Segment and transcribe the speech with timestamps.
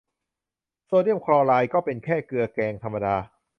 [0.85, 3.15] โซเดียมคลอไรด์ก็เป็นแค่เกลือแกงธรรมดา